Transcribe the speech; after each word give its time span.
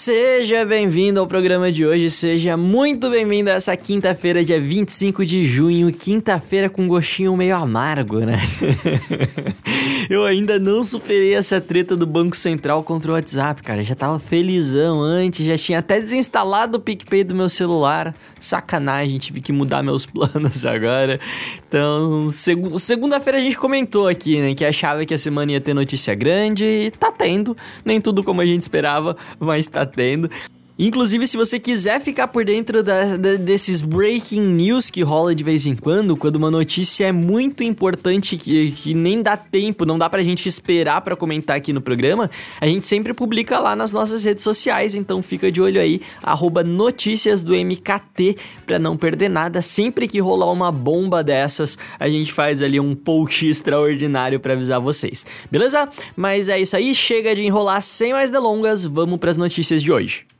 Seja 0.00 0.64
bem-vindo 0.64 1.18
ao 1.18 1.26
programa 1.26 1.72
de 1.72 1.84
hoje, 1.84 2.08
seja 2.08 2.56
muito 2.56 3.10
bem-vindo 3.10 3.50
a 3.50 3.54
essa 3.54 3.76
quinta-feira, 3.76 4.44
dia 4.44 4.60
25 4.60 5.26
de 5.26 5.44
junho, 5.44 5.92
quinta-feira 5.92 6.70
com 6.70 6.86
gostinho 6.86 7.36
meio 7.36 7.56
amargo, 7.56 8.20
né? 8.20 8.38
Eu 10.08 10.24
ainda 10.24 10.56
não 10.56 10.84
superei 10.84 11.34
essa 11.34 11.60
treta 11.60 11.96
do 11.96 12.06
Banco 12.06 12.36
Central 12.36 12.84
contra 12.84 13.10
o 13.10 13.14
WhatsApp, 13.14 13.60
cara. 13.60 13.82
Já 13.82 13.96
tava 13.96 14.20
felizão 14.20 15.02
antes, 15.02 15.44
já 15.44 15.58
tinha 15.58 15.80
até 15.80 16.00
desinstalado 16.00 16.78
o 16.78 16.80
PicPay 16.80 17.24
do 17.24 17.34
meu 17.34 17.48
celular. 17.48 18.14
Sacanagem, 18.40 19.18
tive 19.18 19.40
que 19.40 19.52
mudar 19.52 19.82
meus 19.82 20.06
planos 20.06 20.64
agora. 20.64 21.18
Então, 21.68 22.30
seg 22.30 22.78
segunda-feira 22.78 23.38
a 23.38 23.42
gente 23.42 23.58
comentou 23.58 24.06
aqui, 24.06 24.40
né, 24.40 24.54
que 24.54 24.64
achava 24.64 25.04
que 25.04 25.12
a 25.12 25.18
semana 25.18 25.52
ia 25.52 25.60
ter 25.60 25.74
notícia 25.74 26.14
grande 26.14 26.64
e 26.64 26.90
tá 26.92 27.10
tendo. 27.10 27.56
Nem 27.84 28.00
tudo 28.00 28.22
como 28.22 28.40
a 28.40 28.46
gente 28.46 28.62
esperava, 28.62 29.16
mas 29.40 29.66
tá 29.66 29.87
tendo. 29.88 30.30
Inclusive, 30.80 31.26
se 31.26 31.36
você 31.36 31.58
quiser 31.58 32.00
ficar 32.00 32.28
por 32.28 32.44
dentro 32.44 32.84
da, 32.84 33.16
da, 33.16 33.34
desses 33.34 33.80
breaking 33.80 34.40
news 34.40 34.90
que 34.90 35.02
rola 35.02 35.34
de 35.34 35.42
vez 35.42 35.66
em 35.66 35.74
quando, 35.74 36.16
quando 36.16 36.36
uma 36.36 36.52
notícia 36.52 37.06
é 37.06 37.10
muito 37.10 37.64
importante 37.64 38.36
que, 38.36 38.70
que 38.70 38.94
nem 38.94 39.20
dá 39.20 39.36
tempo, 39.36 39.84
não 39.84 39.98
dá 39.98 40.08
pra 40.08 40.22
gente 40.22 40.48
esperar 40.48 41.00
para 41.00 41.16
comentar 41.16 41.56
aqui 41.56 41.72
no 41.72 41.80
programa, 41.80 42.30
a 42.60 42.66
gente 42.68 42.86
sempre 42.86 43.12
publica 43.12 43.58
lá 43.58 43.74
nas 43.74 43.92
nossas 43.92 44.22
redes 44.22 44.44
sociais, 44.44 44.94
então 44.94 45.20
fica 45.20 45.50
de 45.50 45.60
olho 45.60 45.80
aí, 45.80 46.00
arroba 46.22 46.62
notícias 46.62 47.42
do 47.42 47.56
MKT, 47.56 48.36
pra 48.64 48.78
não 48.78 48.96
perder 48.96 49.28
nada. 49.28 49.60
Sempre 49.60 50.06
que 50.06 50.20
rolar 50.20 50.52
uma 50.52 50.70
bomba 50.70 51.24
dessas, 51.24 51.76
a 51.98 52.08
gente 52.08 52.32
faz 52.32 52.62
ali 52.62 52.78
um 52.78 52.94
post 52.94 53.48
extraordinário 53.48 54.38
para 54.38 54.52
avisar 54.52 54.80
vocês, 54.80 55.26
beleza? 55.50 55.88
Mas 56.14 56.48
é 56.48 56.60
isso 56.60 56.76
aí, 56.76 56.94
chega 56.94 57.34
de 57.34 57.42
enrolar 57.42 57.82
sem 57.82 58.12
mais 58.12 58.30
delongas, 58.30 58.84
vamos 58.84 59.18
para 59.18 59.30
as 59.30 59.36
notícias 59.36 59.82
de 59.82 59.90
hoje. 59.90 60.37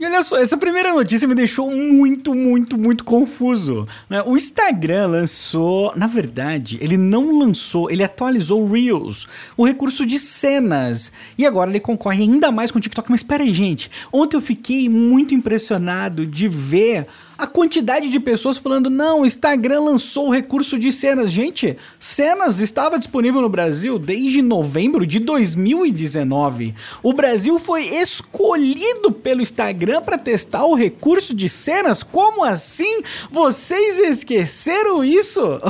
E 0.00 0.06
olha 0.06 0.22
só, 0.22 0.38
essa 0.38 0.56
primeira 0.56 0.94
notícia 0.94 1.28
me 1.28 1.34
deixou 1.34 1.70
muito, 1.70 2.34
muito, 2.34 2.78
muito 2.78 3.04
confuso. 3.04 3.86
Né? 4.08 4.22
O 4.22 4.34
Instagram 4.34 5.08
lançou, 5.08 5.92
na 5.94 6.06
verdade, 6.06 6.78
ele 6.80 6.96
não 6.96 7.38
lançou, 7.38 7.90
ele 7.90 8.02
atualizou 8.02 8.62
o 8.62 8.72
Reels, 8.72 9.28
o 9.58 9.66
recurso 9.66 10.06
de 10.06 10.18
cenas. 10.18 11.12
E 11.36 11.44
agora 11.44 11.68
ele 11.68 11.80
concorre 11.80 12.22
ainda 12.22 12.50
mais 12.50 12.70
com 12.70 12.78
o 12.78 12.80
TikTok. 12.80 13.10
Mas 13.10 13.20
espera 13.20 13.44
aí, 13.44 13.52
gente. 13.52 13.90
Ontem 14.10 14.38
eu 14.38 14.40
fiquei 14.40 14.88
muito 14.88 15.34
impressionado 15.34 16.24
de 16.24 16.48
ver 16.48 17.06
a 17.40 17.46
quantidade 17.46 18.10
de 18.10 18.20
pessoas 18.20 18.58
falando: 18.58 18.90
não, 18.90 19.22
o 19.22 19.26
Instagram 19.26 19.80
lançou 19.80 20.28
o 20.28 20.32
recurso 20.32 20.78
de 20.78 20.92
cenas. 20.92 21.32
Gente, 21.32 21.76
cenas 21.98 22.60
estava 22.60 22.98
disponível 22.98 23.40
no 23.40 23.48
Brasil 23.48 23.98
desde 23.98 24.42
novembro 24.42 25.06
de 25.06 25.18
2019. 25.18 26.74
O 27.02 27.14
Brasil 27.14 27.58
foi 27.58 27.86
escolhido 27.86 29.10
pelo 29.10 29.40
Instagram 29.40 30.02
para 30.02 30.18
testar 30.18 30.66
o 30.66 30.74
recurso 30.74 31.34
de 31.34 31.48
cenas. 31.48 32.02
Como 32.02 32.44
assim? 32.44 33.02
Vocês 33.30 33.98
esqueceram 33.98 35.02
isso? 35.02 35.40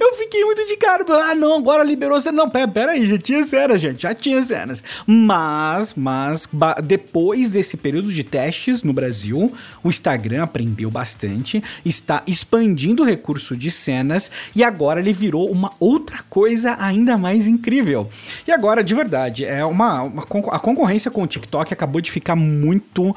Eu 0.00 0.14
fiquei 0.14 0.44
muito 0.44 0.64
de 0.66 0.76
cara. 0.76 1.04
Ah, 1.08 1.34
não, 1.34 1.56
agora 1.56 1.82
liberou 1.82 2.20
cenas. 2.20 2.36
Não, 2.36 2.50
pera, 2.50 2.68
pera 2.68 2.92
aí, 2.92 3.06
já 3.06 3.18
tinha 3.18 3.42
cenas, 3.42 3.80
gente, 3.80 4.02
já 4.02 4.14
tinha 4.14 4.42
cenas. 4.42 4.82
Mas, 5.06 5.94
mas, 5.94 6.48
depois 6.84 7.50
desse 7.50 7.76
período 7.76 8.12
de 8.12 8.22
testes 8.22 8.82
no 8.82 8.92
Brasil, 8.92 9.52
o 9.82 9.88
Instagram 9.88 10.41
aprendeu 10.42 10.90
bastante, 10.90 11.62
está 11.84 12.22
expandindo 12.26 13.02
o 13.02 13.06
recurso 13.06 13.56
de 13.56 13.70
cenas 13.70 14.30
e 14.54 14.62
agora 14.62 15.00
ele 15.00 15.12
virou 15.12 15.50
uma 15.50 15.72
outra 15.78 16.24
coisa 16.28 16.76
ainda 16.78 17.16
mais 17.16 17.46
incrível. 17.46 18.08
E 18.46 18.52
agora, 18.52 18.82
de 18.82 18.94
verdade, 18.94 19.44
é 19.44 19.64
uma, 19.64 20.02
uma 20.02 20.22
a 20.22 20.58
concorrência 20.58 21.10
com 21.10 21.22
o 21.22 21.26
TikTok 21.26 21.72
acabou 21.72 22.00
de 22.00 22.10
ficar 22.10 22.36
muito, 22.36 23.10
uh, 23.10 23.16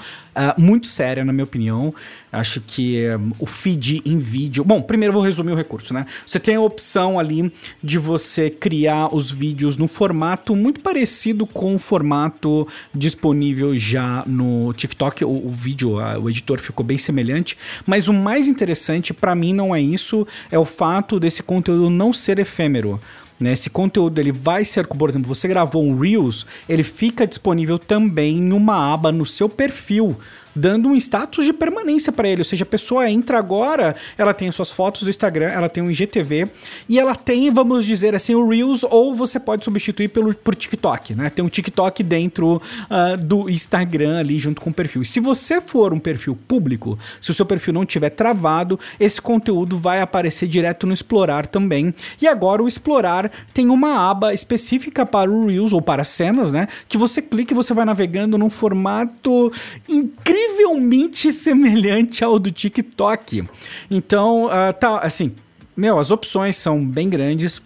muito 0.58 0.88
séria, 0.88 1.24
na 1.26 1.34
minha 1.34 1.44
opinião. 1.44 1.94
Acho 2.36 2.62
que 2.62 3.08
um, 3.16 3.32
o 3.40 3.46
feed 3.46 4.02
em 4.06 4.20
vídeo. 4.20 4.64
Bom, 4.64 4.82
primeiro 4.82 5.14
vou 5.14 5.22
resumir 5.22 5.54
o 5.54 5.56
recurso, 5.56 5.94
né? 5.94 6.06
Você 6.28 6.40
tem 6.40 6.56
a 6.56 6.62
opção 6.62 7.18
ali 7.18 7.52
de 7.82 7.98
você 7.98 8.50
criar 8.50 9.16
os 9.16 9.32
vídeos 9.32 9.78
no 9.78 9.88
formato 9.88 10.56
muito 10.56 10.82
parecido 10.82 11.46
com 11.46 11.76
o 11.76 11.80
formato 11.80 12.68
disponível 12.94 13.78
já 13.78 14.24
no 14.28 14.74
TikTok. 14.74 15.24
O, 15.24 15.48
o 15.48 15.52
vídeo, 15.52 16.00
a, 16.00 16.20
o 16.20 16.30
editor 16.30 16.60
ficou 16.60 16.86
bem 16.86 16.98
semelhante, 16.98 17.58
mas 17.86 18.08
o 18.08 18.14
mais 18.14 18.48
interessante 18.48 19.14
para 19.14 19.34
mim 19.34 19.54
não 19.54 19.74
é 19.74 19.82
isso, 19.82 20.28
é 20.52 20.60
o 20.60 20.66
fato 20.66 21.20
desse 21.20 21.42
conteúdo 21.42 21.90
não 21.90 22.12
ser 22.12 22.40
efêmero. 22.40 23.00
Né? 23.40 23.52
Esse 23.52 23.70
conteúdo 23.70 24.20
ele 24.20 24.32
vai 24.32 24.64
ser, 24.64 24.88
por 24.88 25.10
exemplo, 25.10 25.28
você 25.28 25.48
gravou 25.48 25.84
um 25.84 25.98
Reels, 25.98 26.46
ele 26.68 26.84
fica 26.84 27.28
disponível 27.28 27.78
também 27.78 28.38
em 28.38 28.54
uma 28.54 28.94
aba 28.94 29.12
no 29.12 29.26
seu 29.26 29.50
perfil 29.50 30.18
dando 30.56 30.90
um 30.90 30.96
status 30.96 31.46
de 31.46 31.52
permanência 31.52 32.12
para 32.12 32.30
ele. 32.30 32.42
Ou 32.42 32.46
seja, 32.46 32.64
a 32.64 32.68
pessoa 32.68 33.10
entra 33.10 33.38
agora, 33.38 33.96
ela 34.18 34.34
tem 34.34 34.48
as 34.48 34.56
suas 34.56 34.72
fotos 34.72 35.04
do 35.04 35.10
Instagram, 35.10 35.48
ela 35.48 35.68
tem 35.68 35.84
um 35.84 35.92
IGTV 35.92 36.50
e 36.88 36.98
ela 36.98 37.16
tem, 37.16 37.52
vamos 37.52 37.86
dizer 37.86 38.16
assim, 38.16 38.34
o 38.34 38.48
Reels, 38.48 38.84
ou 38.84 39.14
você 39.14 39.40
pode 39.40 39.66
substituir 39.66 40.08
pelo, 40.08 40.34
por 40.34 40.56
TikTok, 40.56 41.14
né? 41.14 41.30
Tem 41.30 41.44
um 41.44 41.50
TikTok 41.50 42.02
dentro 42.04 42.56
uh, 42.56 43.18
do 43.18 43.50
Instagram 43.50 44.20
ali 44.20 44.38
junto 44.38 44.62
com 44.62 44.70
o 44.70 44.74
perfil. 44.74 45.02
E 45.02 45.06
se 45.06 45.20
você 45.20 45.60
for 45.60 45.94
um 45.94 46.00
perfil 46.00 46.38
público, 46.48 46.98
se 47.20 47.32
o 47.32 47.34
seu 47.34 47.46
perfil 47.46 47.74
não 47.74 47.86
tiver 47.86 48.12
travado, 48.12 48.80
esse 49.00 49.22
conteúdo 49.22 49.78
vai 49.78 50.00
aparecer 50.00 50.48
direto 50.48 50.88
no 50.88 50.94
Explorar 50.94 51.48
também. 51.48 51.94
E 52.22 52.28
agora 52.28 52.64
o 52.64 52.68
Explorar 52.68 53.30
tem 53.54 53.70
uma 53.70 54.10
aba 54.10 54.34
específica 54.34 55.06
para 55.06 55.30
o 55.30 55.48
Reels 55.48 55.74
ou 55.74 55.82
para 55.82 56.04
cenas, 56.04 56.54
né? 56.54 56.68
Que 56.88 56.98
você 56.98 57.22
clica 57.22 57.54
e 57.54 57.56
você 57.56 57.74
vai 57.74 57.84
navegando 57.84 58.38
num 58.38 58.50
formato 58.50 59.52
incrível 59.90 60.45
incrivelmente 60.46 61.32
semelhante 61.32 62.24
ao 62.24 62.38
do 62.40 62.52
TikTok. 62.52 63.48
Então, 63.90 64.46
uh, 64.46 64.74
tá, 64.80 65.00
assim, 65.00 65.36
meu, 65.76 66.00
as 66.00 66.12
opções 66.12 66.56
são 66.56 66.86
bem 66.86 67.10
grandes. 67.10 67.62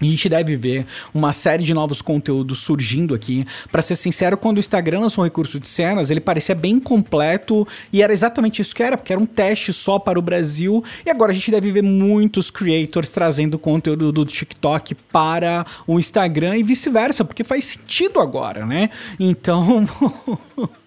A 0.00 0.04
gente 0.04 0.30
deve 0.30 0.56
ver 0.56 0.86
uma 1.12 1.30
série 1.30 1.62
de 1.62 1.74
novos 1.74 2.00
conteúdos 2.00 2.60
surgindo 2.60 3.14
aqui. 3.14 3.46
Para 3.70 3.82
ser 3.82 3.96
sincero, 3.96 4.34
quando 4.34 4.56
o 4.56 4.60
Instagram 4.60 5.00
lançou 5.00 5.22
um 5.22 5.26
recurso 5.26 5.60
de 5.60 5.68
cenas, 5.68 6.10
ele 6.10 6.20
parecia 6.20 6.54
bem 6.54 6.80
completo 6.80 7.68
e 7.92 8.02
era 8.02 8.10
exatamente 8.10 8.62
isso 8.62 8.74
que 8.74 8.82
era, 8.82 8.96
porque 8.96 9.12
era 9.12 9.20
um 9.20 9.26
teste 9.26 9.74
só 9.74 9.98
para 9.98 10.18
o 10.18 10.22
Brasil. 10.22 10.82
E 11.04 11.10
agora 11.10 11.32
a 11.32 11.34
gente 11.34 11.50
deve 11.50 11.70
ver 11.70 11.82
muitos 11.82 12.50
creators 12.50 13.10
trazendo 13.10 13.58
conteúdo 13.58 14.10
do 14.10 14.24
TikTok 14.24 14.94
para 15.12 15.66
o 15.86 15.98
Instagram 15.98 16.56
e 16.56 16.62
vice-versa, 16.62 17.22
porque 17.22 17.44
faz 17.44 17.66
sentido 17.66 18.20
agora, 18.20 18.64
né? 18.64 18.88
Então. 19.18 19.86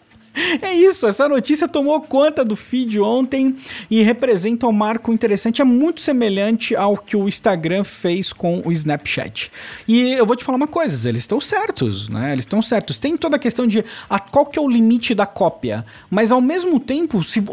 É 0.61 0.73
isso, 0.73 1.05
essa 1.05 1.29
notícia 1.29 1.67
tomou 1.67 2.01
conta 2.01 2.43
do 2.43 2.55
feed 2.55 2.99
ontem 2.99 3.55
e 3.89 4.01
representa 4.01 4.67
um 4.67 4.71
marco 4.71 5.13
interessante, 5.13 5.61
é 5.61 5.65
muito 5.65 6.01
semelhante 6.01 6.75
ao 6.75 6.97
que 6.97 7.15
o 7.15 7.27
Instagram 7.27 7.83
fez 7.83 8.33
com 8.33 8.61
o 8.65 8.71
Snapchat. 8.71 9.51
E 9.87 10.13
eu 10.13 10.25
vou 10.25 10.35
te 10.35 10.43
falar 10.43 10.55
uma 10.55 10.67
coisa, 10.67 11.07
eles 11.07 11.21
estão 11.21 11.39
certos, 11.39 12.09
né? 12.09 12.31
Eles 12.31 12.43
estão 12.43 12.61
certos. 12.61 12.97
Tem 12.97 13.15
toda 13.15 13.35
a 13.35 13.39
questão 13.39 13.67
de 13.67 13.85
a, 14.09 14.19
qual 14.19 14.45
que 14.45 14.57
é 14.57 14.61
o 14.61 14.67
limite 14.67 15.13
da 15.13 15.25
cópia, 15.25 15.85
mas 16.09 16.31
ao 16.31 16.41
mesmo 16.41 16.79
tempo, 16.79 17.23
se, 17.23 17.43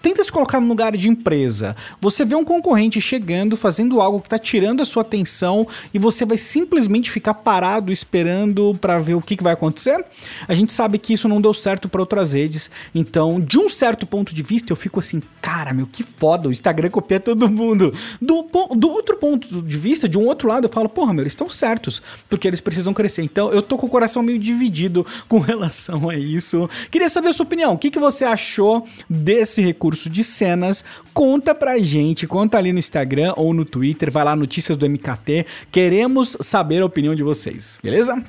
tenta 0.00 0.24
se 0.24 0.32
colocar 0.32 0.60
no 0.60 0.68
lugar 0.68 0.96
de 0.96 1.08
empresa. 1.08 1.76
Você 2.00 2.24
vê 2.24 2.34
um 2.34 2.44
concorrente 2.44 3.00
chegando, 3.00 3.56
fazendo 3.56 4.00
algo 4.00 4.20
que 4.20 4.26
está 4.26 4.38
tirando 4.38 4.80
a 4.80 4.86
sua 4.86 5.02
atenção 5.02 5.66
e 5.92 5.98
você 5.98 6.24
vai 6.24 6.38
simplesmente 6.38 7.10
ficar 7.10 7.34
parado 7.34 7.92
esperando 7.92 8.76
para 8.80 8.98
ver 8.98 9.14
o 9.14 9.20
que, 9.20 9.36
que 9.36 9.42
vai 9.42 9.52
acontecer. 9.52 10.04
A 10.48 10.54
gente 10.54 10.72
sabe 10.72 10.98
que 10.98 11.12
isso 11.12 11.28
não 11.28 11.40
deu 11.40 11.52
certo 11.52 11.88
para 11.88 12.00
outras 12.00 12.21
outras 12.22 12.32
redes. 12.32 12.70
Então, 12.94 13.40
de 13.40 13.58
um 13.58 13.68
certo 13.68 14.06
ponto 14.06 14.34
de 14.34 14.42
vista, 14.42 14.72
eu 14.72 14.76
fico 14.76 15.00
assim, 15.00 15.20
cara, 15.40 15.72
meu, 15.72 15.86
que 15.86 16.02
foda, 16.02 16.48
o 16.48 16.52
Instagram 16.52 16.88
copia 16.88 17.20
todo 17.20 17.48
mundo. 17.48 17.92
Do, 18.20 18.46
do 18.76 18.88
outro 18.88 19.16
ponto 19.16 19.60
de 19.62 19.78
vista, 19.78 20.08
de 20.08 20.16
um 20.16 20.26
outro 20.26 20.48
lado, 20.48 20.66
eu 20.66 20.72
falo, 20.72 20.88
porra, 20.88 21.12
meu, 21.12 21.22
eles 21.22 21.32
estão 21.32 21.50
certos, 21.50 22.00
porque 22.28 22.46
eles 22.46 22.60
precisam 22.60 22.94
crescer. 22.94 23.22
Então, 23.22 23.52
eu 23.52 23.60
tô 23.60 23.76
com 23.76 23.86
o 23.86 23.90
coração 23.90 24.22
meio 24.22 24.38
dividido 24.38 25.04
com 25.28 25.38
relação 25.38 26.08
a 26.08 26.16
isso. 26.16 26.70
Queria 26.90 27.08
saber 27.08 27.28
a 27.28 27.32
sua 27.32 27.44
opinião. 27.44 27.74
O 27.74 27.78
que, 27.78 27.90
que 27.90 27.98
você 27.98 28.24
achou 28.24 28.86
desse 29.10 29.60
recurso 29.60 30.08
de 30.08 30.22
cenas? 30.22 30.84
Conta 31.12 31.54
pra 31.54 31.78
gente, 31.78 32.26
conta 32.26 32.56
ali 32.56 32.72
no 32.72 32.78
Instagram 32.78 33.34
ou 33.36 33.52
no 33.52 33.64
Twitter, 33.64 34.10
vai 34.10 34.24
lá, 34.24 34.36
notícias 34.36 34.76
do 34.76 34.88
MKT. 34.88 35.46
Queremos 35.70 36.36
saber 36.40 36.82
a 36.82 36.86
opinião 36.86 37.14
de 37.14 37.22
vocês, 37.22 37.78
beleza? 37.82 38.22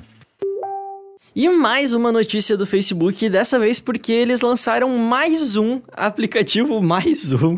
E 1.36 1.48
mais 1.48 1.94
uma 1.94 2.12
notícia 2.12 2.56
do 2.56 2.64
Facebook, 2.64 3.28
dessa 3.28 3.58
vez 3.58 3.80
porque 3.80 4.12
eles 4.12 4.40
lançaram 4.40 4.88
mais 4.96 5.56
um 5.56 5.80
aplicativo, 5.92 6.78
mais 6.80 7.32
um. 7.32 7.56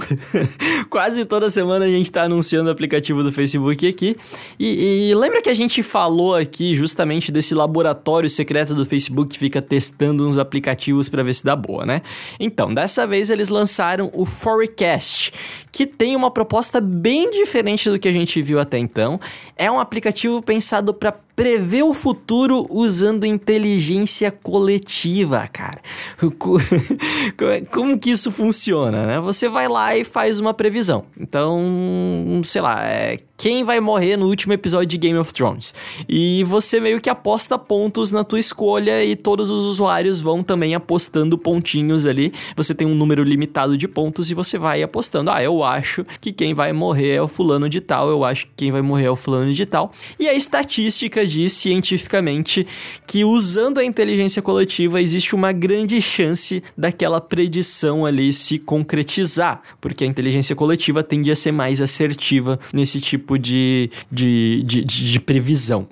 Quase 0.89 1.27
toda 1.27 1.51
semana 1.51 1.85
a 1.85 1.89
gente 1.89 2.07
está 2.07 2.23
anunciando 2.23 2.71
o 2.71 2.73
aplicativo 2.73 3.23
do 3.23 3.31
Facebook 3.31 3.87
aqui. 3.87 4.17
E, 4.59 5.11
e, 5.11 5.15
lembra 5.15 5.43
que 5.43 5.51
a 5.51 5.55
gente 5.55 5.83
falou 5.83 6.35
aqui 6.35 6.75
justamente 6.75 7.31
desse 7.31 7.55
laboratório 7.55 8.31
secreto 8.31 8.75
do 8.75 8.87
Facebook 8.87 9.35
que 9.35 9.39
fica 9.39 9.61
testando 9.61 10.27
uns 10.27 10.39
aplicativos 10.39 11.11
para 11.11 11.23
ver 11.23 11.35
se 11.35 11.45
dá 11.45 11.55
boa, 11.55 11.85
né? 11.85 12.01
Então, 12.41 12.73
dessa 12.73 13.07
vez 13.07 13.29
eles 13.29 13.51
lançaram 13.51 14.11
o 14.15 14.25
Forecast, 14.25 15.35
que 15.71 15.87
tem 15.87 16.17
uma 16.17 16.31
proposta 16.31 16.81
bem 16.81 17.31
diferente 17.31 17.91
do 17.91 17.99
que 17.99 18.09
a 18.09 18.13
gente 18.13 18.41
viu 18.41 18.59
até 18.59 18.79
então. 18.79 19.21
É 19.55 19.71
um 19.71 19.79
aplicativo 19.79 20.41
pensado 20.41 20.95
para 20.95 21.26
prever 21.37 21.85
o 21.85 21.93
futuro 21.93 22.67
usando 22.71 23.25
inteligência 23.25 24.33
coletiva, 24.33 25.47
cara. 25.53 25.83
Como 27.71 27.99
que 27.99 28.11
isso 28.11 28.33
funciona, 28.33 29.07
né? 29.07 29.21
Você 29.21 29.47
vai 29.47 29.69
lá 29.69 29.95
e 29.95 30.03
faz 30.03 30.41
uma 30.41 30.55
previsão. 30.55 31.05
Então, 31.21 32.41
sei 32.43 32.63
lá, 32.63 32.83
é 32.87 33.19
quem 33.37 33.65
vai 33.65 33.81
morrer 33.81 34.17
no 34.17 34.27
último 34.27 34.53
episódio 34.53 34.87
de 34.87 34.99
Game 34.99 35.19
of 35.19 35.33
Thrones. 35.33 35.75
E 36.09 36.43
você 36.45 36.81
meio 36.81 37.01
que 37.01 37.11
aposta 37.11 37.59
pontos 37.59 38.11
na 38.13 38.25
tua 38.25 38.41
escolha 38.41 39.05
e 39.05 39.15
todos 39.15 39.51
os 39.51 39.65
usuários 39.65 40.21
vão 40.21 40.43
também 40.43 40.75
apostando 40.75 41.37
pontinhos 41.37 42.07
ali. 42.07 42.33
Você 42.57 42.75
tem 42.75 42.87
um 42.87 42.95
número 42.95 43.23
limitado 43.23 43.77
de 43.77 43.87
pontos 43.87 44.31
e 44.31 44.35
você 44.35 44.59
vai 44.59 44.83
apostando. 44.83 45.31
Ah, 45.31 45.43
eu 45.43 45.63
acho 45.63 46.05
que 46.21 46.33
quem 46.33 46.55
vai 46.55 46.73
morrer 46.73 47.15
é 47.15 47.23
o 47.23 47.29
fulano 47.29 47.69
de 47.69 47.81
tal, 47.81 48.09
eu 48.09 48.25
acho 48.25 48.47
que 48.47 48.53
quem 48.57 48.71
vai 48.71 48.83
morrer 48.83 49.07
é 49.07 49.11
o 49.11 49.17
fulano 49.17 49.53
de 49.53 49.67
tal. 49.67 49.93
E 50.19 50.29
a 50.29 50.35
estatística 50.35 51.27
diz 51.27 51.53
cientificamente 51.53 52.67
que 53.07 53.25
usando 53.25 53.79
a 53.79 53.85
inteligência 53.85 54.41
coletiva 54.41 55.01
existe 55.01 55.35
uma 55.35 55.53
grande 55.53 56.01
chance 56.01 56.63
daquela 56.77 57.21
predição 57.21 58.07
ali 58.07 58.33
se 58.33 58.59
concretizar, 58.59 59.63
porque 59.81 60.05
a 60.05 60.07
inteligência 60.07 60.55
coletiva 60.55 61.03
tende 61.03 61.31
a 61.31 61.37
ser 61.37 61.53
mais 61.53 61.83
assertiva 61.83 62.59
nesse 62.73 63.01
tipo 63.01 63.26
tipo 63.27 63.39
de, 63.39 63.91
de, 64.11 64.63
de, 64.65 64.85
de, 64.85 65.13
de 65.13 65.21
previsão. 65.21 65.89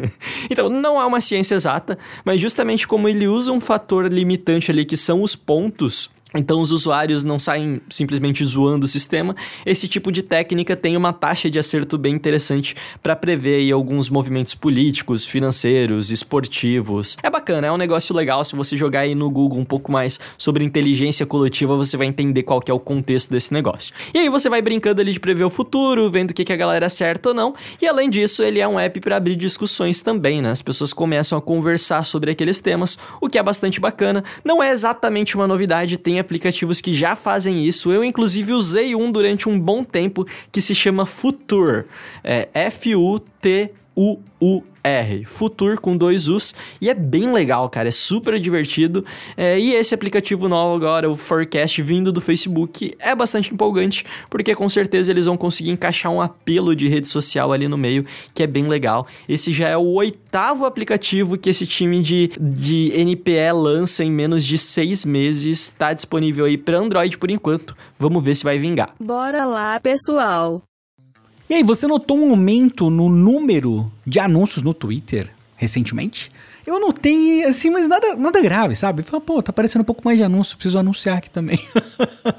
então, 0.50 0.70
não 0.70 1.00
é 1.00 1.04
uma 1.04 1.20
ciência 1.20 1.54
exata, 1.54 1.98
mas 2.24 2.40
justamente 2.40 2.88
como 2.88 3.06
ele 3.08 3.28
usa 3.28 3.52
um 3.52 3.60
fator 3.60 4.10
limitante 4.10 4.70
ali, 4.70 4.86
que 4.86 4.96
são 4.96 5.22
os 5.22 5.36
pontos 5.36 6.10
então 6.34 6.60
os 6.60 6.70
usuários 6.70 7.24
não 7.24 7.38
saem 7.38 7.80
simplesmente 7.88 8.44
zoando 8.44 8.84
o 8.84 8.88
sistema. 8.88 9.34
Esse 9.64 9.88
tipo 9.88 10.12
de 10.12 10.22
técnica 10.22 10.76
tem 10.76 10.96
uma 10.96 11.12
taxa 11.12 11.50
de 11.50 11.58
acerto 11.58 11.96
bem 11.96 12.14
interessante 12.14 12.74
para 13.02 13.16
prever 13.16 13.70
alguns 13.72 14.10
movimentos 14.10 14.54
políticos, 14.54 15.24
financeiros, 15.24 16.10
esportivos. 16.10 17.16
É 17.22 17.30
bacana, 17.30 17.66
é 17.66 17.72
um 17.72 17.76
negócio 17.76 18.14
legal. 18.14 18.44
Se 18.44 18.54
você 18.54 18.76
jogar 18.76 19.00
aí 19.00 19.14
no 19.14 19.30
Google 19.30 19.58
um 19.58 19.64
pouco 19.64 19.90
mais 19.90 20.20
sobre 20.36 20.64
inteligência 20.64 21.24
coletiva, 21.24 21.76
você 21.76 21.96
vai 21.96 22.06
entender 22.06 22.42
qual 22.42 22.60
que 22.60 22.70
é 22.70 22.74
o 22.74 22.80
contexto 22.80 23.30
desse 23.30 23.52
negócio. 23.52 23.94
E 24.12 24.18
aí 24.18 24.28
você 24.28 24.48
vai 24.48 24.60
brincando 24.60 25.00
ali 25.00 25.12
de 25.12 25.20
prever 25.20 25.44
o 25.44 25.50
futuro, 25.50 26.10
vendo 26.10 26.32
o 26.32 26.34
que, 26.34 26.44
que 26.44 26.52
a 26.52 26.56
galera 26.56 26.86
acerta 26.86 27.30
ou 27.30 27.34
não. 27.34 27.54
E 27.80 27.86
além 27.86 28.10
disso, 28.10 28.42
ele 28.42 28.60
é 28.60 28.68
um 28.68 28.78
app 28.78 29.00
para 29.00 29.16
abrir 29.16 29.36
discussões 29.36 30.02
também, 30.02 30.42
né? 30.42 30.50
As 30.50 30.62
pessoas 30.62 30.92
começam 30.92 31.38
a 31.38 31.40
conversar 31.40 32.04
sobre 32.04 32.30
aqueles 32.30 32.60
temas, 32.60 32.98
o 33.20 33.28
que 33.28 33.38
é 33.38 33.42
bastante 33.42 33.80
bacana. 33.80 34.22
Não 34.44 34.62
é 34.62 34.70
exatamente 34.70 35.34
uma 35.34 35.46
novidade, 35.46 35.96
tem 35.96 36.17
aplicativos 36.18 36.80
que 36.80 36.92
já 36.92 37.14
fazem 37.16 37.66
isso. 37.66 37.90
Eu, 37.90 38.02
inclusive, 38.04 38.52
usei 38.52 38.94
um 38.94 39.10
durante 39.10 39.48
um 39.48 39.58
bom 39.58 39.82
tempo 39.84 40.26
que 40.50 40.60
se 40.60 40.74
chama 40.74 41.06
Futur. 41.06 41.84
É 42.22 42.48
F-U-T-U-U 42.54 43.18
R, 44.88 45.24
Futur 45.24 45.80
com 45.80 45.96
dois 45.96 46.28
U's, 46.28 46.54
e 46.80 46.88
é 46.88 46.94
bem 46.94 47.32
legal, 47.32 47.68
cara, 47.68 47.88
é 47.88 47.92
super 47.92 48.38
divertido. 48.38 49.04
É, 49.36 49.58
e 49.58 49.74
esse 49.74 49.94
aplicativo 49.94 50.48
novo 50.48 50.76
agora, 50.76 51.10
o 51.10 51.14
Forecast, 51.14 51.80
vindo 51.82 52.10
do 52.10 52.20
Facebook, 52.20 52.92
é 52.98 53.14
bastante 53.14 53.52
empolgante, 53.52 54.04
porque 54.30 54.54
com 54.54 54.68
certeza 54.68 55.10
eles 55.10 55.26
vão 55.26 55.36
conseguir 55.36 55.70
encaixar 55.70 56.12
um 56.12 56.20
apelo 56.20 56.74
de 56.74 56.88
rede 56.88 57.08
social 57.08 57.52
ali 57.52 57.68
no 57.68 57.78
meio, 57.78 58.04
que 58.34 58.42
é 58.42 58.46
bem 58.46 58.64
legal. 58.64 59.06
Esse 59.28 59.52
já 59.52 59.68
é 59.68 59.76
o 59.76 59.94
oitavo 59.94 60.64
aplicativo 60.64 61.36
que 61.36 61.50
esse 61.50 61.66
time 61.66 62.00
de, 62.00 62.30
de 62.40 62.92
NPE 62.96 63.52
lança 63.52 64.04
em 64.04 64.10
menos 64.10 64.44
de 64.44 64.58
seis 64.58 65.04
meses, 65.04 65.62
está 65.62 65.92
disponível 65.92 66.44
aí 66.44 66.56
para 66.56 66.78
Android 66.78 67.16
por 67.18 67.30
enquanto. 67.30 67.76
Vamos 67.98 68.22
ver 68.22 68.36
se 68.36 68.44
vai 68.44 68.58
vingar. 68.58 68.94
Bora 69.00 69.44
lá, 69.44 69.78
pessoal! 69.80 70.67
E 71.48 71.54
aí, 71.54 71.62
você 71.62 71.86
notou 71.86 72.18
um 72.18 72.30
aumento 72.30 72.90
no 72.90 73.08
número 73.08 73.90
de 74.06 74.20
anúncios 74.20 74.62
no 74.62 74.74
Twitter 74.74 75.30
recentemente? 75.56 76.30
Eu 76.66 76.78
notei, 76.78 77.42
assim, 77.44 77.70
mas 77.70 77.88
nada, 77.88 78.14
nada 78.14 78.42
grave, 78.42 78.74
sabe? 78.74 79.02
Fala, 79.02 79.22
pô, 79.22 79.42
tá 79.42 79.48
aparecendo 79.48 79.80
um 79.80 79.86
pouco 79.86 80.02
mais 80.04 80.18
de 80.18 80.24
anúncio, 80.24 80.56
preciso 80.56 80.78
anunciar 80.78 81.16
aqui 81.16 81.30
também. 81.30 81.58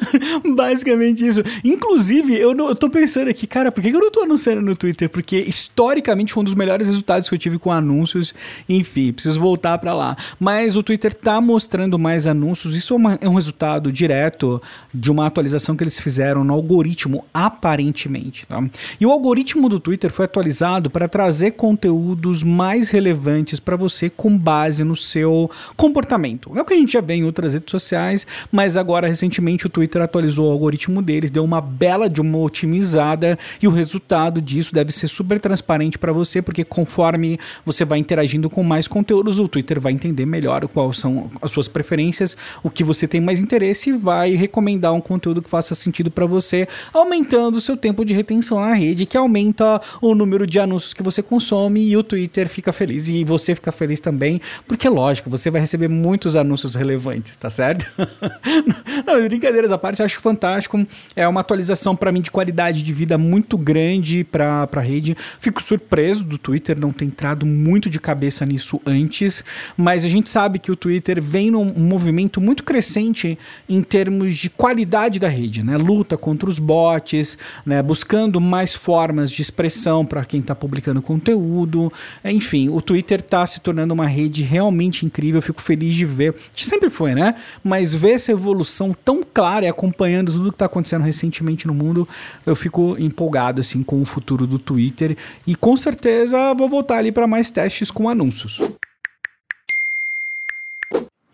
Basicamente 0.56 1.26
isso. 1.26 1.42
Inclusive, 1.64 2.38
eu, 2.38 2.54
não, 2.54 2.68
eu 2.68 2.76
tô 2.76 2.88
pensando 2.88 3.28
aqui, 3.28 3.46
cara, 3.46 3.70
por 3.70 3.82
que 3.82 3.90
eu 3.90 4.00
não 4.00 4.10
tô 4.10 4.22
anunciando 4.22 4.60
no 4.60 4.74
Twitter? 4.74 5.08
Porque 5.08 5.36
historicamente 5.36 6.32
foi 6.32 6.42
um 6.42 6.44
dos 6.44 6.54
melhores 6.54 6.86
resultados 6.86 7.28
que 7.28 7.34
eu 7.34 7.38
tive 7.38 7.58
com 7.58 7.70
anúncios. 7.70 8.34
Enfim, 8.68 9.12
preciso 9.12 9.40
voltar 9.40 9.78
para 9.78 9.94
lá. 9.94 10.16
Mas 10.38 10.76
o 10.76 10.82
Twitter 10.82 11.12
tá 11.14 11.40
mostrando 11.40 11.98
mais 11.98 12.26
anúncios. 12.26 12.74
Isso 12.74 12.94
é, 12.94 12.96
uma, 12.96 13.18
é, 13.20 13.28
um 13.28 13.34
resultado 13.34 13.92
direto 13.92 14.60
de 14.92 15.10
uma 15.10 15.26
atualização 15.26 15.76
que 15.76 15.84
eles 15.84 15.98
fizeram 15.98 16.44
no 16.44 16.54
algoritmo, 16.54 17.24
aparentemente. 17.32 18.46
Tá? 18.46 18.62
E 19.00 19.06
o 19.06 19.10
algoritmo 19.10 19.68
do 19.68 19.80
Twitter 19.80 20.10
foi 20.10 20.24
atualizado 20.24 20.90
para 20.90 21.08
trazer 21.08 21.52
conteúdos 21.52 22.42
mais 22.42 22.90
relevantes 22.90 23.60
para 23.60 23.76
você 23.76 24.10
com 24.10 24.36
base 24.36 24.84
no 24.84 24.96
seu 24.96 25.50
comportamento. 25.76 26.52
É 26.56 26.60
o 26.60 26.64
que 26.64 26.74
a 26.74 26.76
gente 26.76 26.92
já 26.92 27.00
vê 27.00 27.14
em 27.14 27.24
outras 27.24 27.54
redes 27.54 27.70
sociais, 27.70 28.26
mas 28.50 28.76
agora 28.76 29.08
recentemente 29.08 29.66
o 29.66 29.68
Twitter 29.68 29.81
atualizou 29.86 30.48
o 30.48 30.52
algoritmo 30.52 31.02
deles, 31.02 31.30
deu 31.30 31.44
uma 31.44 31.60
bela 31.60 32.08
de 32.08 32.20
uma 32.20 32.38
otimizada 32.38 33.38
e 33.60 33.66
o 33.66 33.70
resultado 33.70 34.40
disso 34.40 34.72
deve 34.72 34.92
ser 34.92 35.08
super 35.08 35.40
transparente 35.40 35.98
para 35.98 36.12
você, 36.12 36.40
porque 36.40 36.64
conforme 36.64 37.38
você 37.64 37.84
vai 37.84 37.98
interagindo 37.98 38.48
com 38.48 38.62
mais 38.62 38.86
conteúdos, 38.86 39.38
o 39.38 39.48
Twitter 39.48 39.80
vai 39.80 39.92
entender 39.92 40.26
melhor 40.26 40.66
quais 40.68 40.98
são 40.98 41.30
as 41.40 41.50
suas 41.50 41.68
preferências, 41.68 42.36
o 42.62 42.70
que 42.70 42.84
você 42.84 43.06
tem 43.08 43.20
mais 43.20 43.40
interesse 43.40 43.90
e 43.90 43.92
vai 43.92 44.34
recomendar 44.34 44.92
um 44.92 45.00
conteúdo 45.00 45.42
que 45.42 45.50
faça 45.50 45.74
sentido 45.74 46.10
para 46.10 46.26
você, 46.26 46.66
aumentando 46.92 47.56
o 47.56 47.60
seu 47.60 47.76
tempo 47.76 48.04
de 48.04 48.14
retenção 48.14 48.60
na 48.60 48.74
rede, 48.74 49.06
que 49.06 49.16
aumenta 49.16 49.80
o 50.00 50.14
número 50.14 50.46
de 50.46 50.58
anúncios 50.58 50.92
que 50.92 51.02
você 51.02 51.22
consome 51.22 51.80
e 51.88 51.96
o 51.96 52.02
Twitter 52.02 52.48
fica 52.48 52.72
feliz 52.72 53.08
e 53.08 53.24
você 53.24 53.54
fica 53.54 53.72
feliz 53.72 54.00
também, 54.00 54.40
porque 54.66 54.88
lógico, 54.88 55.30
você 55.30 55.50
vai 55.50 55.60
receber 55.60 55.88
muitos 55.88 56.36
anúncios 56.36 56.74
relevantes, 56.74 57.36
tá 57.36 57.50
certo? 57.50 57.86
Não, 59.06 59.22
brincadeira 59.28 59.66
brincadeiras 59.72 59.74
à 59.74 59.78
parte, 59.78 60.02
acho 60.02 60.20
fantástico. 60.20 60.86
É 61.16 61.26
uma 61.26 61.40
atualização 61.40 61.96
para 61.96 62.12
mim 62.12 62.20
de 62.20 62.30
qualidade 62.30 62.82
de 62.82 62.92
vida 62.92 63.16
muito 63.16 63.56
grande 63.56 64.24
para 64.24 64.68
a 64.70 64.80
rede. 64.80 65.16
Fico 65.40 65.62
surpreso 65.62 66.24
do 66.24 66.38
Twitter 66.38 66.78
não 66.78 66.92
ter 66.92 67.06
entrado 67.06 67.46
muito 67.46 67.88
de 67.88 67.98
cabeça 67.98 68.44
nisso 68.44 68.80
antes, 68.86 69.44
mas 69.76 70.04
a 70.04 70.08
gente 70.08 70.28
sabe 70.28 70.58
que 70.58 70.70
o 70.70 70.76
Twitter 70.76 71.20
vem 71.22 71.50
num 71.50 71.64
movimento 71.64 72.40
muito 72.40 72.62
crescente 72.62 73.38
em 73.68 73.82
termos 73.82 74.36
de 74.36 74.50
qualidade 74.50 75.18
da 75.18 75.28
rede, 75.28 75.62
né? 75.62 75.76
Luta 75.76 76.16
contra 76.16 76.48
os 76.48 76.58
bots, 76.58 77.38
né? 77.64 77.82
Buscando 77.82 78.40
mais 78.40 78.74
formas 78.74 79.30
de 79.30 79.42
expressão 79.42 80.04
para 80.04 80.24
quem 80.24 80.40
está 80.40 80.54
publicando 80.54 81.00
conteúdo. 81.00 81.92
Enfim, 82.24 82.68
o 82.68 82.80
Twitter 82.80 83.20
está 83.20 83.46
se 83.46 83.60
tornando 83.60 83.94
uma 83.94 84.06
rede 84.06 84.42
realmente 84.42 85.06
incrível. 85.06 85.40
Fico 85.40 85.60
feliz 85.60 85.94
de 85.94 86.04
ver. 86.04 86.34
Sempre 86.54 86.90
foi, 86.90 87.14
né? 87.14 87.34
Mas 87.62 87.94
ver 87.94 88.12
essa 88.12 88.32
evolução 88.32 88.92
tão 89.04 89.22
clara 89.22 89.51
e 89.60 89.68
acompanhando 89.68 90.32
tudo 90.32 90.50
que 90.50 90.54
está 90.54 90.66
acontecendo 90.66 91.02
recentemente 91.02 91.66
no 91.66 91.74
mundo, 91.74 92.08
eu 92.46 92.56
fico 92.56 92.96
empolgado 92.98 93.60
assim 93.60 93.82
com 93.82 94.00
o 94.00 94.04
futuro 94.04 94.46
do 94.46 94.58
Twitter 94.58 95.16
e 95.46 95.54
com 95.54 95.76
certeza 95.76 96.54
vou 96.54 96.68
voltar 96.68 96.98
ali 96.98 97.12
para 97.12 97.26
mais 97.26 97.50
testes 97.50 97.90
com 97.90 98.08
anúncios. 98.08 98.60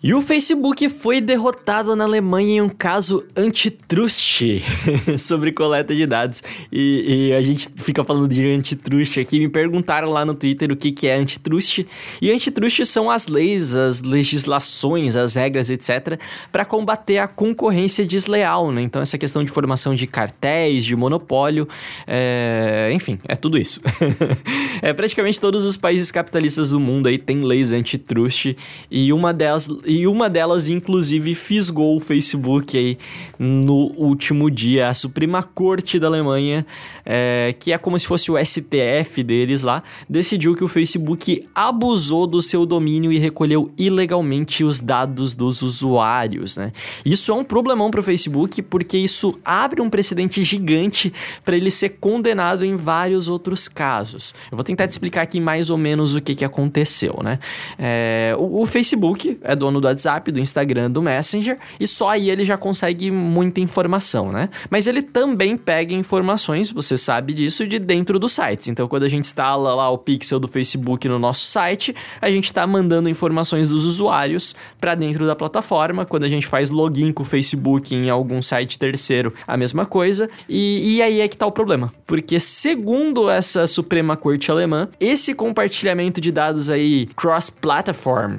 E 0.00 0.14
o 0.14 0.22
Facebook 0.22 0.88
foi 0.88 1.20
derrotado 1.20 1.96
na 1.96 2.04
Alemanha 2.04 2.58
em 2.58 2.60
um 2.60 2.68
caso 2.68 3.24
antitrust 3.36 4.62
sobre 5.18 5.50
coleta 5.50 5.92
de 5.92 6.06
dados. 6.06 6.40
E, 6.70 7.30
e, 7.30 7.34
a 7.34 7.42
gente 7.42 7.68
fica 7.78 8.04
falando 8.04 8.28
de 8.28 8.46
antitrust 8.46 9.18
aqui. 9.18 9.40
Me 9.40 9.48
perguntaram 9.48 10.08
lá 10.08 10.24
no 10.24 10.34
Twitter 10.34 10.70
o 10.70 10.76
que, 10.76 10.92
que 10.92 11.08
é 11.08 11.16
antitrust. 11.16 11.84
E 12.22 12.30
antitrust 12.30 12.84
são 12.86 13.10
as 13.10 13.26
leis, 13.26 13.74
as 13.74 14.00
legislações, 14.00 15.16
as 15.16 15.34
regras, 15.34 15.68
etc., 15.68 16.20
para 16.52 16.64
combater 16.64 17.18
a 17.18 17.26
concorrência 17.26 18.06
desleal. 18.06 18.70
Né? 18.70 18.82
Então, 18.82 19.02
essa 19.02 19.18
questão 19.18 19.42
de 19.42 19.50
formação 19.50 19.96
de 19.96 20.06
cartéis, 20.06 20.84
de 20.84 20.94
monopólio, 20.94 21.66
é... 22.06 22.88
enfim, 22.92 23.18
é 23.26 23.34
tudo 23.34 23.58
isso. 23.58 23.80
é 24.80 24.92
praticamente 24.92 25.40
todos 25.40 25.64
os 25.64 25.76
países 25.76 26.12
capitalistas 26.12 26.70
do 26.70 26.78
mundo 26.78 27.08
aí 27.08 27.18
têm 27.18 27.42
leis 27.42 27.72
antitrust. 27.72 28.56
E 28.88 29.12
uma 29.12 29.34
delas 29.34 29.68
e 29.88 30.07
uma 30.07 30.28
delas, 30.28 30.68
inclusive, 30.68 31.35
fisgou 31.35 31.97
o 31.97 32.00
Facebook 32.00 32.76
aí 32.76 32.99
no 33.38 33.90
último 33.97 34.50
dia. 34.50 34.88
A 34.88 34.95
Suprema 34.95 35.42
Corte 35.42 35.99
da 35.99 36.07
Alemanha, 36.07 36.66
é, 37.04 37.54
que 37.59 37.73
é 37.73 37.78
como 37.78 37.99
se 37.99 38.07
fosse 38.07 38.30
o 38.30 38.37
STF 38.38 39.23
deles 39.23 39.62
lá, 39.62 39.83
decidiu 40.09 40.54
que 40.54 40.62
o 40.62 40.68
Facebook 40.68 41.42
abusou 41.54 42.26
do 42.26 42.42
seu 42.42 42.66
domínio 42.66 43.11
e 43.11 43.18
recolheu 43.18 43.71
ilegalmente 43.78 44.62
os 44.62 44.78
dados 44.78 45.35
dos 45.35 45.62
usuários, 45.62 46.59
né? 46.59 46.71
Isso 47.04 47.33
é 47.33 47.35
um 47.35 47.42
problemão 47.42 47.90
para 47.90 48.00
o 48.00 48.02
Facebook 48.02 48.61
porque 48.62 48.99
isso 48.99 49.38
abre 49.42 49.80
um 49.80 49.88
precedente 49.88 50.42
gigante 50.42 51.12
para 51.45 51.57
ele 51.57 51.71
ser 51.71 51.97
condenado 52.00 52.64
em 52.64 52.76
vários 52.76 53.26
outros 53.26 53.68
casos. 53.68 54.35
Eu 54.50 54.57
vou 54.57 54.64
tentar 54.64 54.87
te 54.87 54.90
explicar 54.90 55.23
aqui 55.23 55.40
mais 55.40 55.71
ou 55.71 55.78
menos 55.78 56.14
o 56.14 56.21
que, 56.21 56.35
que 56.35 56.45
aconteceu, 56.45 57.18
né? 57.23 57.38
É, 57.78 58.35
o, 58.38 58.62
o 58.62 58.66
Facebook 58.66 59.38
é 59.42 59.57
dono 59.57 59.77
do 59.80 59.87
WhatsApp, 59.87 60.30
do 60.30 60.40
Instagram, 60.40 60.90
do 60.90 61.02
Messenger 61.02 61.58
e 61.78 61.87
só 61.87 62.11
aí 62.11 62.30
ele 62.30 62.44
já 62.44 62.56
consegue 62.56 63.11
muita 63.11 63.61
informação, 63.61 64.32
né? 64.32 64.49
Mas 64.70 64.87
ele 64.87 65.02
também 65.02 65.56
pega 65.56 65.94
informações, 65.94 66.70
você 66.70 66.97
sabe 66.97 67.32
disso, 67.32 67.66
de 67.66 67.78
dentro 67.78 68.18
dos 68.18 68.32
sites. 68.32 68.68
Então, 68.68 68.88
quando 68.88 69.04
a 69.04 69.08
gente 69.08 69.25
instala 69.25 69.75
lá 69.75 69.90
o 69.90 69.99
pixel 69.99 70.38
do 70.38 70.49
Facebook 70.49 71.08
no 71.08 71.18
nosso 71.18 71.47
site, 71.47 71.94
a 72.20 72.30
gente 72.30 72.44
está 72.44 72.66
mandando 72.66 73.08
informações 73.08 73.68
dos 73.68 73.85
usuários 73.85 74.54
para 74.80 74.94
dentro 74.94 75.26
da 75.26 75.37
plataforma. 75.37 76.04
Quando 76.04 76.25
a 76.25 76.28
gente 76.28 76.47
faz 76.47 76.70
login 76.70 77.12
com 77.12 77.23
o 77.23 77.26
Facebook 77.26 77.94
em 77.94 78.11
algum 78.11 78.40
site 78.40 78.78
terceiro, 78.78 79.32
a 79.47 79.56
mesma 79.56 79.85
coisa. 79.85 80.28
E, 80.49 80.97
e 80.97 81.02
aí 81.02 81.20
é 81.20 81.28
que 81.28 81.37
tá 81.37 81.47
o 81.47 81.52
problema. 81.52 81.92
Porque, 82.06 82.40
segundo 82.40 83.28
essa 83.30 83.66
Suprema 83.66 84.16
Corte 84.16 84.50
Alemã, 84.50 84.88
esse 84.99 85.35
compartilhamento 85.35 86.20
de 86.20 86.32
dados 86.32 86.70
aí 86.70 87.06
cross-platform, 87.16 88.38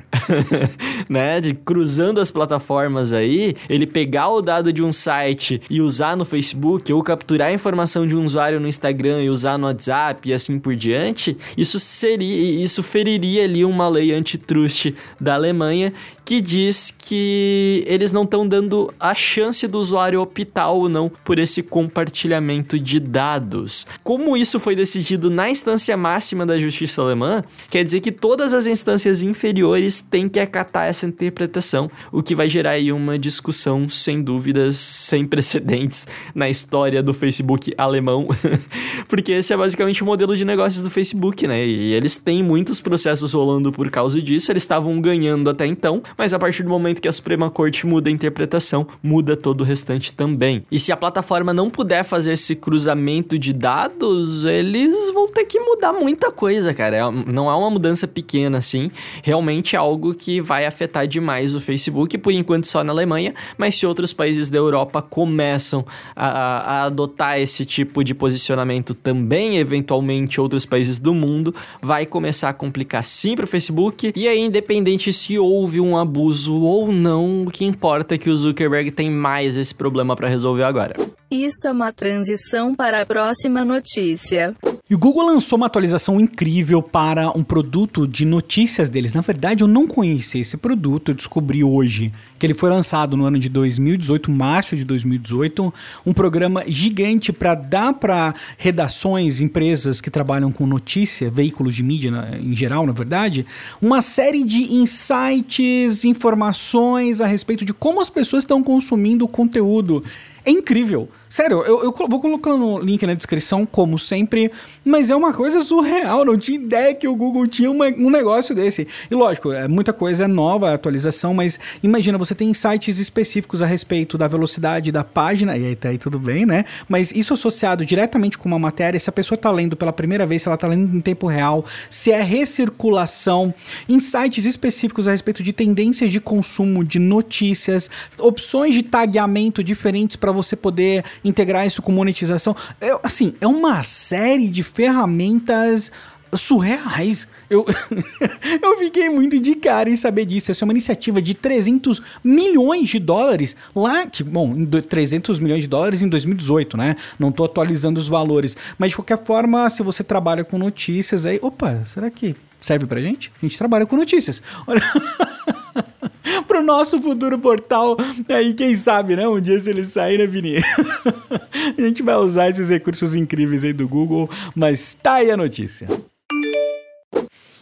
né? 1.10 1.29
De 1.40 1.54
cruzando 1.54 2.20
as 2.20 2.32
plataformas 2.32 3.14
aí, 3.14 3.56
ele 3.70 3.86
pegar 3.86 4.30
o 4.30 4.42
dado 4.42 4.74
de 4.74 4.82
um 4.82 4.92
site 4.92 5.62
e 5.70 5.82
usar 5.82 6.16
no 6.16 6.26
Facebook, 6.26 6.92
ou 6.92 7.04
capturar 7.04 7.50
a 7.50 7.54
informação 7.54 8.08
de 8.08 8.16
um 8.16 8.26
usuário 8.26 8.60
no 8.60 8.68
Instagram 8.68 9.22
e 9.22 9.30
usar 9.30 9.58
no 9.58 9.68
WhatsApp 9.68 10.30
e 10.30 10.34
assim 10.34 10.58
por 10.58 10.76
diante, 10.76 11.38
isso 11.58 11.80
seria, 11.80 12.64
isso 12.64 12.82
feriria 12.82 13.44
ali 13.44 13.66
uma 13.66 13.88
lei 13.88 14.14
antitrust 14.14 14.94
da 15.20 15.36
Alemanha 15.36 15.94
que 16.30 16.42
diz 16.42 16.94
que 16.96 17.84
eles 17.88 18.12
não 18.12 18.22
estão 18.22 18.48
dando 18.48 18.94
a 19.00 19.16
chance 19.16 19.68
do 19.68 19.80
usuário 19.80 20.22
optar 20.22 20.70
ou 20.70 20.88
não 20.88 21.12
por 21.26 21.40
esse 21.40 21.64
compartilhamento 21.64 22.78
de 22.78 23.00
dados. 23.00 23.88
Como 24.04 24.38
isso 24.38 24.60
foi 24.60 24.76
decidido 24.76 25.32
na 25.32 25.50
instância 25.50 25.98
máxima 25.98 26.46
da 26.46 26.60
justiça 26.60 27.02
alemã, 27.02 27.44
quer 27.68 27.84
dizer 27.84 28.00
que 28.00 28.12
todas 28.12 28.54
as 28.54 28.68
instâncias 28.68 29.24
inferiores 29.24 30.02
têm 30.02 30.30
que 30.30 30.40
acatar 30.40 30.86
essa 30.86 31.04
interpretação, 31.20 31.92
o 32.12 32.24
que 32.24 32.34
vai 32.34 32.48
gerar 32.48 32.72
aí 32.72 32.92
uma 32.92 33.20
discussão 33.20 33.90
sem 33.90 34.22
dúvidas 34.22 34.78
sem 34.78 35.26
precedentes 35.26 36.08
na 36.34 36.50
história 36.50 37.04
do 37.04 37.14
Facebook 37.14 37.74
alemão, 37.78 38.28
porque 39.08 39.34
esse 39.34 39.54
é 39.54 39.58
basicamente 39.58 40.02
o 40.02 40.06
modelo 40.06 40.36
de 40.36 40.46
negócios 40.46 40.82
do 40.82 40.90
Facebook, 40.90 41.46
né? 41.48 41.66
E 41.66 41.94
eles 41.94 42.18
têm 42.18 42.42
muitos 42.42 42.80
processos 42.80 43.34
rolando 43.34 43.72
por 43.72 43.90
causa 43.90 44.22
disso, 44.22 44.52
eles 44.52 44.64
estavam 44.64 45.00
ganhando 45.02 45.50
até 45.50 45.66
então, 45.66 46.02
mas 46.18 46.34
a 46.34 46.40
partir 46.40 46.64
do 46.64 46.70
momento 46.70 47.02
que 47.02 47.08
a 47.08 47.12
Suprema 47.12 47.50
Corte 47.50 47.86
muda 47.86 48.10
a 48.10 48.12
interpretação, 48.12 48.88
muda 49.04 49.36
todo 49.36 49.62
o 49.62 49.64
restante 49.64 50.14
também. 50.14 50.64
E 50.72 50.80
se 50.80 50.92
a 50.92 50.98
plataforma 50.98 51.54
não 51.54 51.70
puder 51.70 52.04
fazer 52.04 52.34
esse 52.34 52.56
cruzamento 52.56 53.38
de 53.38 53.52
dados, 53.52 54.46
eles 54.46 55.12
vão 55.14 55.28
ter 55.28 55.46
que 55.46 55.60
mudar 55.60 55.94
muita 55.94 56.32
coisa, 56.32 56.74
cara. 56.74 56.98
É, 56.98 57.12
não 57.12 57.50
é 57.50 57.56
uma 57.56 57.70
mudança 57.70 58.08
pequena 58.08 58.60
assim, 58.60 58.92
realmente 59.24 59.76
é 59.76 59.80
algo 59.80 60.14
que 60.14 60.40
vai 60.40 60.66
afetar 60.66 61.08
demais 61.10 61.56
o 61.56 61.60
Facebook, 61.60 62.18
por 62.18 62.32
enquanto 62.32 62.66
só 62.66 62.84
na 62.84 62.94
Alemanha, 62.94 63.34
mas 63.58 63.76
se 63.76 63.86
outros 63.86 64.14
países 64.14 64.48
da 64.48 64.58
Europa 64.58 65.02
começam 65.02 65.86
a, 66.16 66.28
a 66.28 66.84
adotar 66.84 67.40
esse 67.40 67.66
tipo 67.66 68.04
de 68.04 68.14
posicionamento 68.14 68.94
também, 68.94 69.58
eventualmente 69.58 70.40
outros 70.40 70.66
países 70.66 71.00
do 71.00 71.14
mundo, 71.14 71.54
vai 71.82 72.06
começar 72.06 72.50
a 72.50 72.54
complicar 72.54 73.04
sim 73.04 73.36
para 73.36 73.46
o 73.46 73.48
Facebook. 73.48 74.14
E 74.16 74.28
aí, 74.28 74.40
independente 74.40 75.12
se 75.12 75.38
houve 75.38 75.82
um 75.82 75.98
abuso 75.98 76.56
ou 76.56 76.92
não, 76.92 77.44
o 77.44 77.52
que 77.52 77.66
importa 77.66 78.16
é 78.16 78.18
que 78.18 78.30
o 78.30 78.38
Zuckerberg 78.38 78.92
tem 78.92 79.10
mais 79.10 79.58
esse 79.58 79.74
problema 79.74 80.16
para 80.16 80.30
resolver 80.30 80.64
agora. 80.64 80.96
Isso 81.32 81.68
é 81.68 81.72
uma 81.72 81.92
transição 81.92 82.74
para 82.74 83.04
a 83.04 83.06
próxima 83.06 83.64
notícia. 83.64 84.56
E 84.90 84.96
o 84.96 84.98
Google 84.98 85.28
lançou 85.28 85.58
uma 85.58 85.68
atualização 85.68 86.20
incrível 86.20 86.82
para 86.82 87.30
um 87.38 87.44
produto 87.44 88.08
de 88.08 88.26
notícias 88.26 88.90
deles. 88.90 89.14
Na 89.14 89.22
verdade, 89.22 89.64
eu 89.64 89.68
não 89.68 89.86
conhecia 89.86 90.42
esse 90.42 90.58
produto, 90.58 91.12
eu 91.12 91.16
descobri 91.16 91.64
hoje 91.64 92.12
que 92.40 92.48
ele 92.48 92.56
foi 92.56 92.72
lançado 92.72 93.16
no 93.16 93.26
ano 93.26 93.38
de 93.38 93.48
2018, 93.48 94.32
março 94.32 94.76
de 94.76 94.84
2018, 94.84 95.72
um 96.04 96.14
programa 96.14 96.64
gigante 96.66 97.32
para 97.32 97.54
dar 97.54 97.94
para 97.94 98.34
redações, 98.58 99.40
empresas 99.40 100.02
que 100.02 100.10
trabalham 100.10 100.52
com 100.52 100.66
notícia, 100.66 101.30
veículos 101.30 101.76
de 101.76 101.84
mídia 101.84 102.12
em 102.42 102.56
geral, 102.56 102.88
na 102.88 102.94
verdade, 102.94 103.46
uma 103.80 104.02
série 104.02 104.44
de 104.44 104.74
insights, 104.74 106.04
informações 106.06 107.22
a 107.22 107.28
respeito 107.28 107.64
de 107.64 107.74
como 107.74 108.02
as 108.02 108.10
pessoas 108.10 108.44
estão 108.44 108.64
consumindo 108.64 109.26
o 109.26 109.28
conteúdo. 109.28 110.04
É 110.50 110.52
incrível. 110.52 111.08
Sério, 111.30 111.62
eu, 111.62 111.84
eu 111.84 111.94
vou 112.10 112.20
colocando 112.20 112.66
o 112.66 112.80
link 112.80 113.06
na 113.06 113.14
descrição, 113.14 113.64
como 113.64 114.00
sempre, 114.00 114.52
mas 114.84 115.12
é 115.12 115.16
uma 115.16 115.32
coisa 115.32 115.60
surreal. 115.60 116.26
Não 116.26 116.36
tinha 116.36 116.58
ideia 116.58 116.96
que 116.96 117.08
o 117.08 117.16
Google 117.16 117.46
tinha 117.46 117.70
uma, 117.70 117.86
um 117.86 118.10
negócio 118.10 118.56
desse. 118.56 118.88
E 119.12 119.14
lógico, 119.14 119.52
é, 119.52 119.68
muita 119.68 119.94
coisa 119.94 120.24
é 120.24 120.28
nova, 120.28 120.74
atualização, 120.74 121.32
mas 121.36 121.60
imagina, 121.84 122.18
você 122.18 122.34
tem 122.34 122.52
sites 122.52 122.98
específicos 122.98 123.62
a 123.62 123.68
respeito 123.68 124.18
da 124.18 124.28
velocidade 124.28 124.92
da 124.92 125.04
página, 125.04 125.56
e 125.56 125.68
aí 125.68 125.76
tá 125.76 125.90
aí 125.90 126.00
tudo 126.00 126.18
bem, 126.18 126.48
né? 126.48 126.66
Mas 126.88 127.12
isso 127.12 127.36
associado 127.36 127.86
diretamente 127.86 128.36
com 128.36 128.48
uma 128.48 128.58
matéria, 128.58 129.00
se 129.00 129.12
a 129.12 129.14
pessoa 129.14 129.38
tá 129.38 129.52
lendo 129.52 129.76
pela 129.76 129.94
primeira 129.94 130.26
vez, 130.26 130.42
se 130.42 130.48
ela 130.48 130.58
tá 130.58 130.68
lendo 130.68 130.98
em 130.98 131.00
tempo 131.00 131.28
real, 131.28 131.64
se 131.92 132.12
é 132.12 132.24
recirculação, 132.24 133.54
insights 133.88 134.46
específicos 134.46 135.08
a 135.08 135.12
respeito 135.12 135.44
de 135.44 135.54
tendências 135.54 136.12
de 136.12 136.20
consumo, 136.20 136.84
de 136.84 136.98
notícias, 136.98 137.88
opções 138.18 138.74
de 138.74 138.82
tagueamento 138.82 139.64
diferentes 139.64 140.16
para 140.16 140.32
você 140.32 140.56
poder 140.56 141.04
integrar 141.24 141.66
isso 141.66 141.82
com 141.82 141.92
monetização. 141.92 142.56
Assim, 143.04 143.34
é 143.42 143.48
uma 143.48 143.84
série 143.84 144.50
de 144.50 144.64
ferramentas 144.64 145.92
surreais. 146.38 147.28
Eu, 147.50 147.66
eu 148.62 148.78
fiquei 148.78 149.10
muito 149.10 149.40
de 149.40 149.56
cara 149.56 149.90
em 149.90 149.96
saber 149.96 150.26
disso. 150.26 150.52
Essa 150.52 150.64
é 150.64 150.66
uma 150.66 150.74
iniciativa 150.74 151.22
de 151.22 151.34
300 151.34 152.02
milhões 152.24 152.90
de 152.90 153.00
dólares 153.00 153.56
lá, 153.76 154.06
que, 154.06 154.24
bom, 154.24 154.54
300 154.66 155.40
milhões 155.40 155.64
de 155.64 155.68
dólares 155.68 156.02
em 156.02 156.08
2018, 156.10 156.78
né? 156.78 156.96
Não 157.18 157.32
tô 157.32 157.46
atualizando 157.46 158.00
os 158.00 158.08
valores. 158.08 158.56
Mas 158.78 158.92
de 158.92 158.98
qualquer 158.98 159.24
forma, 159.24 159.70
se 159.70 159.82
você 159.82 160.04
trabalha 160.04 160.44
com 160.44 160.58
notícias 160.58 161.26
aí, 161.26 161.40
opa, 161.42 161.84
será 161.86 162.10
que 162.10 162.36
serve 162.60 162.86
pra 162.86 163.00
gente? 163.00 163.32
A 163.42 163.46
gente 163.46 163.58
trabalha 163.58 163.86
com 163.86 163.96
notícias. 163.96 164.42
Olha. 164.68 164.82
pro 166.48 166.64
nosso 166.64 167.02
futuro 167.02 167.38
portal. 167.40 167.98
Aí, 168.28 168.54
quem 168.54 168.76
sabe, 168.76 169.16
né? 169.16 169.28
Um 169.28 169.40
dia 169.40 169.60
se 169.60 169.70
ele 169.70 169.84
sair, 169.84 170.18
né, 170.18 170.28
Vini? 170.28 170.58
a 171.78 171.82
gente 171.82 172.04
vai 172.04 172.16
usar 172.16 172.50
esses 172.50 172.70
recursos 172.70 173.16
incríveis 173.16 173.64
aí 173.64 173.74
do 173.74 173.88
Google, 173.88 174.30
mas 174.56 174.94
tá 174.94 175.16
aí 175.16 175.32
a 175.32 175.38
notícia. 175.38 175.88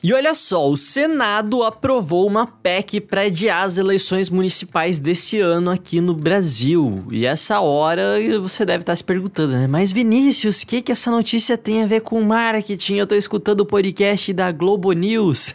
E 0.08 0.14
olha 0.14 0.34
só, 0.34 0.70
o 0.70 0.78
Senado 0.78 1.64
aprovou 1.64 2.26
uma 2.26 2.48
PEC 2.48 3.02
para 3.02 3.24
adiar 3.24 3.66
as 3.66 3.78
eleições 3.78 4.30
municipais 4.30 5.00
desse 5.00 5.42
ano 5.42 5.70
aqui 5.70 6.00
no 6.00 6.14
Brasil. 6.14 7.04
E 7.12 7.26
essa 7.26 7.60
hora 7.60 8.16
você 8.42 8.64
deve 8.64 8.84
estar 8.84 8.96
se 8.96 9.04
perguntando, 9.04 9.52
né? 9.52 9.68
Mas 9.68 9.92
Vinícius, 9.92 10.62
o 10.62 10.68
que, 10.68 10.82
que 10.82 10.94
essa 10.94 11.12
notícia 11.12 11.58
tem 11.58 11.84
a 11.84 11.86
ver 11.86 12.04
com 12.04 12.22
marketing? 12.22 12.96
Eu 12.96 13.06
tô 13.06 13.16
escutando 13.16 13.60
o 13.60 13.66
podcast 13.66 14.32
da 14.32 14.50
Globo 14.50 14.94
News. 14.94 15.54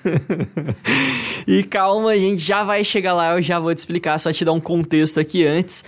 e 1.49 1.63
calma, 1.63 2.11
a 2.11 2.19
gente 2.19 2.43
já 2.43 2.63
vai 2.63 2.85
chegar 2.85 3.15
lá, 3.15 3.33
eu 3.33 3.41
já 3.41 3.59
vou 3.59 3.75
te 3.75 3.79
explicar, 3.79 4.19
só 4.19 4.31
te 4.35 4.45
dar 4.45 4.53
um 4.53 4.61
contexto 4.61 5.19
aqui 5.19 5.47
antes. 5.47 5.83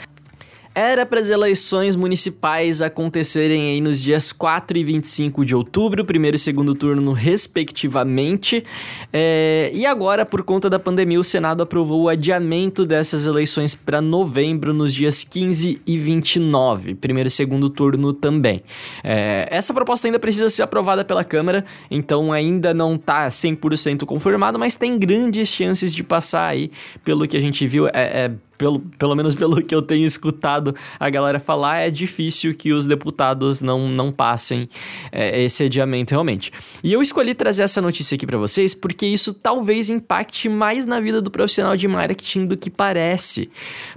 Era 0.75 1.07
para 1.07 1.21
as 1.21 1.31
eleições 1.31 1.95
municipais 1.95 2.83
acontecerem 2.83 3.71
aí 3.71 3.81
nos 3.81 4.03
dias 4.03 4.33
4 4.33 4.77
e 4.77 4.83
25 4.83 5.45
de 5.45 5.55
outubro, 5.55 6.05
primeiro 6.05 6.35
e 6.35 6.39
segundo 6.39 6.75
turno, 6.75 7.13
respectivamente. 7.13 8.65
É, 9.13 9.71
e 9.73 9.87
agora, 9.87 10.27
por 10.27 10.43
conta 10.43 10.69
da 10.69 10.81
pandemia, 10.81 11.21
o 11.21 11.23
Senado 11.23 11.63
aprovou 11.63 12.03
o 12.03 12.09
adiamento 12.09 12.85
dessas 12.85 13.25
eleições 13.25 13.77
para 13.77 14.01
novembro, 14.01 14.75
nos 14.75 14.93
dias 14.93 15.23
15 15.23 15.81
e 15.87 15.97
29, 15.97 16.97
primeiro 16.97 17.29
e 17.29 17.31
segundo 17.31 17.69
turno 17.69 18.13
também. 18.13 18.61
É, 19.05 19.47
essa 19.53 19.73
proposta 19.73 20.09
ainda 20.09 20.19
precisa 20.19 20.51
ser 20.51 20.65
aprovada 20.65 21.05
pela 21.05 21.23
Câmara, 21.23 21.65
então 21.89 22.33
ainda 22.33 22.75
não 22.75 22.97
está 22.97 23.29
100% 23.29 24.05
confirmado, 24.05 24.59
mas 24.59 24.75
tem 24.75 24.99
grandes 24.99 25.51
chances 25.51 25.95
de 25.95 26.03
passar 26.03 26.49
aí, 26.49 26.73
pelo 27.05 27.29
que 27.29 27.37
a 27.37 27.41
gente 27.41 27.65
viu. 27.65 27.87
É, 27.87 27.93
é 27.95 28.33
pelo, 28.57 28.81
pelo 28.81 29.15
menos 29.15 29.35
pelo 29.35 29.63
que 29.63 29.75
eu 29.75 29.83
tenho 29.83 30.05
escutado 30.05 30.75
a 30.99 31.11
galera 31.11 31.39
falar, 31.39 31.79
é 31.79 31.91
difícil 31.91 32.55
que 32.55 32.73
os 32.73 32.87
deputados 32.87 33.61
não, 33.61 33.89
não 33.89 34.13
passem 34.13 34.69
é, 35.13 35.43
esse 35.43 35.65
adiamento 35.65 36.11
realmente. 36.11 36.53
E 36.83 36.93
eu 36.93 37.03
escolhi 37.03 37.35
trazer 37.35 37.63
essa 37.63 37.81
notícia 37.81 38.15
aqui 38.15 38.27
para 38.27 38.39
vocês 38.39 38.75
porque 38.75 39.07
isso 39.07 39.35
talvez 39.35 39.91
impacte 39.91 40.49
mais 40.49 40.87
na 40.87 41.01
vida 41.01 41.21
do 41.21 41.31
profissional 41.31 41.77
de 41.77 41.89
marketing 41.89 42.47
do 42.47 42.57
que 42.57 42.71
parece. 42.71 43.51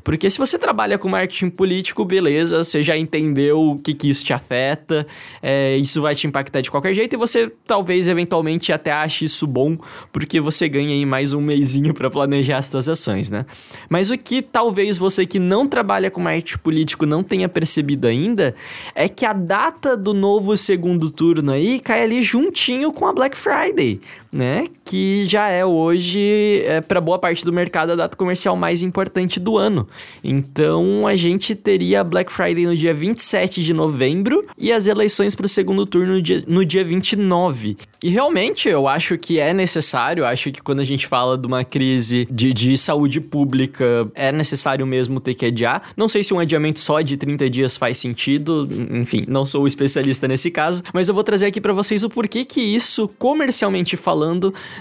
Porque 0.04 0.30
se 0.30 0.38
você 0.38 0.58
trabalha 0.58 0.98
com 0.98 1.10
marketing 1.10 1.50
político, 1.50 2.04
beleza, 2.06 2.64
você 2.64 2.82
já 2.84 2.98
entendeu 2.98 3.72
o 3.72 3.80
que, 3.80 3.94
que 3.94 4.10
isso 4.10 4.24
te 4.24 4.34
afeta, 4.34 5.06
é, 5.42 5.78
isso 5.78 6.02
vai 6.02 6.16
te 6.16 6.28
impactar 6.28 6.62
de 6.62 6.72
qualquer 6.72 6.94
jeito 6.94 7.14
e 7.16 7.18
você 7.18 7.52
talvez 7.66 8.08
eventualmente 8.08 8.72
até 8.72 8.92
ache 8.92 9.26
isso 9.26 9.46
bom, 9.46 9.78
porque 10.12 10.40
você 10.40 10.68
ganha 10.68 10.94
aí 10.94 11.06
mais 11.06 11.34
um 11.34 11.42
mêsinho 11.42 11.94
para 11.94 12.10
planejar 12.10 12.58
as 12.58 12.68
suas 12.68 12.88
ações, 12.88 13.30
né? 13.30 13.46
Mas 13.90 14.10
o 14.10 14.18
que 14.18 14.42
talvez 14.52 14.98
você 14.98 15.26
que 15.26 15.40
não 15.40 15.68
trabalha 15.68 16.10
com 16.10 16.22
marketing 16.22 16.58
político 16.60 17.06
não 17.06 17.24
tenha 17.24 17.48
percebido 17.50 18.08
ainda 18.08 18.56
é 18.96 19.08
que 19.08 19.26
a 19.26 19.34
data 19.34 19.96
do 19.96 20.14
novo 20.14 20.56
segundo 20.58 21.12
turno 21.12 21.52
aí 21.52 21.80
cai 21.80 22.04
ali 22.04 22.22
juntinho 22.22 22.92
com 22.92 23.06
a 23.06 23.14
Black 23.14 23.38
Friday, 23.38 24.00
né? 24.38 24.68
Que 24.86 25.26
já 25.26 25.50
é 25.50 25.66
hoje, 25.66 26.62
é, 26.64 26.80
para 26.80 27.02
boa 27.02 27.18
parte 27.18 27.44
do 27.44 27.52
mercado, 27.52 27.94
a 27.94 27.96
data 27.96 28.16
comercial 28.16 28.56
mais 28.56 28.84
importante 28.84 29.40
do 29.40 29.58
ano. 29.58 29.88
Então 30.24 31.08
a 31.08 31.16
gente 31.16 31.56
teria 31.56 32.04
Black 32.04 32.32
Friday 32.32 32.68
no 32.68 32.76
dia 32.76 32.94
27 32.94 33.64
de 33.64 33.74
novembro 33.74 34.46
e 34.56 34.72
as 34.72 34.86
eleições 34.86 35.34
para 35.34 35.48
o 35.48 35.50
segundo 35.50 35.88
turno 35.88 36.14
no 36.14 36.22
dia, 36.22 36.44
no 36.48 36.64
dia 36.64 36.84
29. 36.84 37.78
E 38.04 38.10
realmente 38.10 38.70
eu 38.70 38.88
acho 38.88 39.18
que 39.18 39.40
é 39.40 39.54
necessário, 39.56 40.24
acho 40.24 40.52
que 40.52 40.62
quando 40.62 40.82
a 40.82 40.86
gente 40.86 41.08
fala 41.08 41.36
de 41.36 41.48
uma 41.48 41.64
crise 41.64 42.28
de, 42.30 42.54
de 42.54 42.78
saúde 42.78 43.20
pública, 43.20 44.08
é 44.14 44.32
necessário 44.32 44.86
mesmo 44.86 45.20
ter 45.20 45.34
que 45.34 45.48
adiar. 45.48 45.90
Não 45.98 46.08
sei 46.08 46.24
se 46.24 46.32
um 46.32 46.40
adiamento 46.40 46.80
só 46.80 47.02
de 47.02 47.18
30 47.18 47.50
dias 47.50 47.76
faz 47.76 47.98
sentido, 47.98 48.70
enfim, 48.92 49.26
não 49.28 49.48
sou 49.48 49.66
especialista 49.66 50.28
nesse 50.28 50.52
caso, 50.52 50.84
mas 50.94 51.10
eu 51.10 51.16
vou 51.16 51.24
trazer 51.24 51.48
aqui 51.48 51.60
para 51.60 51.74
vocês 51.74 52.04
o 52.04 52.10
porquê 52.10 52.46
que 52.46 52.62
isso, 52.62 53.08
comercialmente 53.18 53.98
falando, 53.98 54.27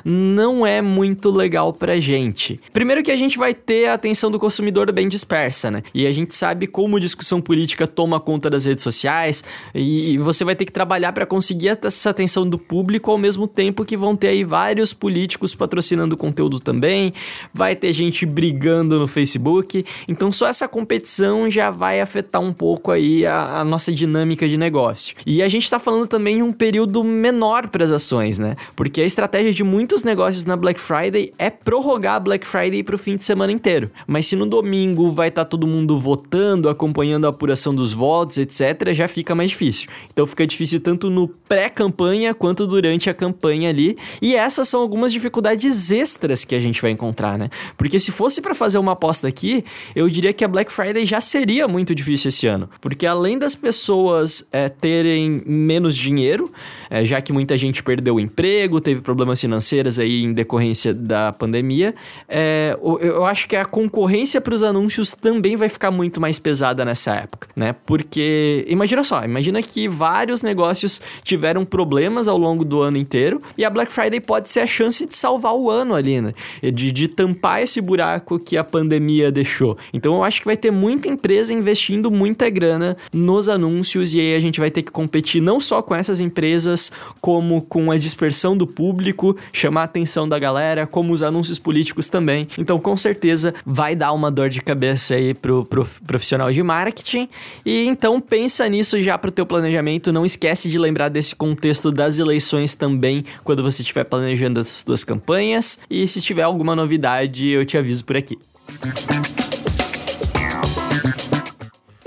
não 0.05 0.67
é 0.67 0.81
muito 0.83 1.31
legal 1.31 1.73
pra 1.73 1.99
gente. 2.00 2.61
Primeiro 2.73 3.03
que 3.03 3.11
a 3.11 3.17
gente 3.17 3.38
vai 3.38 3.55
ter 3.55 3.87
a 3.87 3.95
atenção 3.95 4.31
do 4.31 4.38
consumidor 4.38 4.91
bem 4.93 5.09
dispersa, 5.09 5.71
né? 5.71 5.83
E 5.95 6.07
a 6.07 6.12
gente 6.12 6.35
sabe 6.35 6.67
como 6.67 6.99
discussão 7.00 7.41
política 7.41 7.87
toma 7.87 8.21
conta 8.21 8.50
das 8.50 8.65
redes 8.65 8.83
sociais 8.83 9.45
e 9.75 10.19
você 10.19 10.45
vai 10.45 10.55
ter 10.55 10.65
que 10.65 10.73
trabalhar 10.73 11.12
para 11.12 11.26
conseguir 11.26 11.69
essa 11.69 12.11
atenção 12.11 12.49
do 12.49 12.59
público 12.59 13.11
ao 13.11 13.19
mesmo 13.19 13.47
tempo 13.47 13.85
que 13.85 13.97
vão 13.97 14.17
ter 14.17 14.29
aí 14.29 14.45
vários 14.45 14.93
políticos 14.93 15.55
patrocinando 15.55 16.17
conteúdo 16.17 16.61
também, 16.61 17.12
vai 17.53 17.76
ter 17.76 17.93
gente 17.93 18.25
brigando 18.25 18.99
no 18.99 19.07
Facebook. 19.07 19.85
Então 20.09 20.33
só 20.33 20.47
essa 20.47 20.69
competição 20.69 21.50
já 21.50 21.71
vai 21.71 22.00
afetar 22.00 22.41
um 22.41 22.53
pouco 22.53 22.91
aí 22.91 23.26
a, 23.26 23.61
a 23.61 23.65
nossa 23.65 23.93
dinâmica 23.93 24.49
de 24.49 24.57
negócio. 24.57 25.15
E 25.26 25.43
a 25.43 25.49
gente 25.49 25.65
está 25.65 25.79
falando 25.79 26.07
também 26.07 26.38
em 26.38 26.43
um 26.43 26.53
período 26.53 27.03
menor 27.05 27.69
para 27.69 27.85
as 27.85 27.91
ações, 27.91 28.38
né? 28.38 28.57
Porque 28.75 29.00
a 29.00 29.05
estratégia 29.05 29.25
de 29.54 29.64
muitos 29.64 30.02
negócios 30.02 30.45
na 30.45 30.56
Black 30.56 30.80
Friday 30.80 31.33
é 31.38 31.50
prorrogar 31.50 32.14
a 32.14 32.21
Black 32.21 32.47
Friday 32.47 32.83
para 32.83 32.95
o 32.95 32.99
fim 32.99 33.16
de 33.16 33.25
semana 33.25 33.52
inteiro. 33.52 33.90
Mas 34.06 34.26
se 34.26 34.37
no 34.37 34.47
domingo 34.47 35.11
vai 35.11 35.28
estar 35.28 35.45
tá 35.45 35.49
todo 35.49 35.66
mundo 35.66 35.99
votando, 35.99 36.68
acompanhando 36.68 37.26
a 37.26 37.30
apuração 37.30 37.75
dos 37.75 37.92
votos, 37.92 38.38
etc., 38.38 38.92
já 38.92 39.09
fica 39.09 39.35
mais 39.35 39.50
difícil. 39.50 39.88
Então 40.12 40.26
fica 40.26 40.47
difícil 40.47 40.80
tanto 40.80 41.11
no 41.11 41.28
pré-campanha 41.28 42.35
quanto 42.35 42.66
durante 42.66 43.11
a 43.11 43.14
campanha 43.14 43.68
ali. 43.71 43.99
E 44.23 44.37
essas 44.37 44.68
são 44.68 44.80
algumas 44.80 45.12
dificuldades 45.12 45.90
extras 45.90 46.45
que 46.45 46.54
a 46.54 46.61
gente 46.61 46.80
vai 46.80 46.90
encontrar, 46.90 47.37
né? 47.37 47.50
Porque 47.76 47.99
se 47.99 48.12
fosse 48.12 48.40
para 48.40 48.54
fazer 48.54 48.78
uma 48.78 48.92
aposta 48.92 49.26
aqui, 49.26 49.64
eu 49.95 50.09
diria 50.09 50.33
que 50.33 50.45
a 50.45 50.49
Black 50.49 50.73
Friday 50.73 51.04
já 51.04 51.21
seria 51.21 51.66
muito 51.66 51.95
difícil 51.95 52.28
esse 52.28 52.47
ano. 52.47 52.68
Porque 52.80 53.06
além 53.06 53.38
das 53.38 53.54
pessoas 53.54 54.47
é, 54.52 54.68
terem 54.68 55.42
menos 55.45 55.97
dinheiro, 55.97 56.50
é, 56.88 57.04
já 57.04 57.21
que 57.21 57.33
muita 57.33 57.56
gente 57.59 57.83
perdeu 57.83 58.16
o 58.16 58.21
emprego, 58.21 58.80
teve 58.80 59.00
problemas 59.00 59.16
financeiros 59.41 59.99
aí 59.99 60.25
em 60.25 60.33
decorrência 60.33 60.93
da 60.93 61.33
pandemia, 61.33 61.95
é, 62.29 62.77
eu 63.01 63.25
acho 63.25 63.49
que 63.49 63.57
a 63.57 63.65
concorrência 63.65 64.41
para 64.41 64.55
os 64.55 64.63
anúncios 64.63 65.13
também 65.13 65.57
vai 65.57 65.69
ficar 65.69 65.91
muito 65.91 66.21
mais 66.21 66.39
pesada 66.39 66.85
nessa 66.85 67.15
época, 67.15 67.49
né? 67.55 67.75
Porque 67.85 68.65
imagina 68.69 69.05
só, 69.05 69.25
imagina 69.25 69.63
que 69.63 69.89
vários 69.89 70.43
negócios 70.43 71.01
tiveram 71.23 71.65
problemas 71.65 72.29
ao 72.29 72.37
longo 72.37 72.65
do 72.65 72.81
ano 72.81 72.97
inteiro 72.97 73.41
e 73.57 73.65
a 73.65 73.71
Black 73.71 73.93
Friday 73.93 74.21
pode 74.21 74.51
ser 74.51 74.61
a 74.61 74.67
chance 74.67 75.07
de 75.07 75.15
salvar 75.17 75.55
o 75.55 75.71
ano 75.71 75.95
ali, 75.95 76.21
né? 76.21 76.35
De, 76.63 76.91
de 76.91 77.09
tampar 77.09 77.63
esse 77.63 77.81
buraco 77.81 78.39
que 78.39 78.57
a 78.57 78.65
pandemia 78.65 79.31
deixou. 79.31 79.77
Então 79.93 80.17
eu 80.17 80.25
acho 80.25 80.41
que 80.41 80.47
vai 80.47 80.57
ter 80.57 80.71
muita 80.71 81.09
empresa 81.09 81.53
investindo 81.53 82.11
muita 82.11 82.51
grana 82.51 82.97
nos 83.13 83.49
anúncios 83.49 84.15
e 84.15 84.21
aí 84.21 84.35
a 84.35 84.41
gente 84.41 84.59
vai 84.59 84.71
ter 84.71 84.83
que 84.83 84.91
competir 84.91 85.41
não 85.41 85.61
só 85.61 85.83
com 85.83 85.95
essas 85.95 86.21
empresas, 86.21 86.91
como 87.21 87.63
com 87.63 87.91
a 87.91 87.97
dispersão 87.97 88.57
do 88.57 88.67
público, 88.67 89.06
chamar 89.53 89.83
a 89.83 89.85
atenção 89.85 90.28
da 90.28 90.39
galera, 90.39 90.87
como 90.87 91.13
os 91.13 91.23
anúncios 91.23 91.59
políticos 91.59 92.09
também. 92.09 92.49
Então 92.59 92.78
com 92.78 92.97
certeza 92.97 93.54
vai 93.65 93.95
dar 93.95 94.13
uma 94.13 94.30
dor 94.30 94.49
de 94.49 94.63
cabeça 94.63 95.15
aí 95.15 95.35
pro, 95.35 95.65
pro 95.65 95.87
profissional 96.07 96.52
de 96.52 96.63
marketing. 96.63 97.28
E 97.65 97.87
então 97.87 98.21
pensa 98.21 98.69
nisso 98.69 99.00
já 99.00 99.17
pro 99.19 99.30
teu 99.30 99.47
planejamento, 99.47 100.13
não 100.13 100.25
esquece 100.25 100.69
de 100.69 100.78
lembrar 100.78 101.09
desse 101.09 101.35
contexto 101.35 101.91
das 101.91 102.19
eleições 102.19 102.75
também 102.75 103.25
quando 103.45 103.63
você 103.63 103.83
estiver 103.83 104.04
planejando 104.04 104.61
as 104.61 104.85
suas 104.87 105.04
campanhas. 105.04 105.78
E 105.91 106.07
se 106.09 106.21
tiver 106.21 106.43
alguma 106.43 106.75
novidade, 106.75 107.49
eu 107.49 107.65
te 107.65 107.76
aviso 107.76 108.04
por 108.04 108.17
aqui. 108.17 108.39